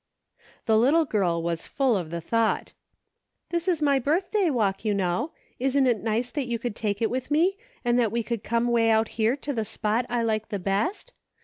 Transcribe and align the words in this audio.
The 0.65 0.79
little 0.79 1.05
girl 1.05 1.43
was 1.43 1.67
full 1.67 1.95
of 1.95 2.09
the 2.09 2.21
thought: 2.21 2.73
"This 3.51 3.67
is 3.67 3.83
my 3.83 3.99
birthday 3.99 4.49
walk, 4.49 4.83
you 4.83 4.95
know. 4.95 5.29
Isn't 5.59 5.85
it 5.85 6.01
nice 6.01 6.31
that 6.31 6.47
you 6.47 6.57
could 6.57 6.75
take 6.75 7.03
it 7.03 7.09
with 7.11 7.29
me, 7.29 7.55
and 7.85 7.99
that 7.99 8.11
we 8.11 8.23
could 8.23 8.43
come 8.43 8.69
way 8.69 8.89
out 8.89 9.09
here 9.09 9.35
to 9.35 9.53
the 9.53 9.63
spot 9.63 10.07
I 10.09 10.23
like 10.23 10.49
the 10.49 10.57
best 10.57 11.13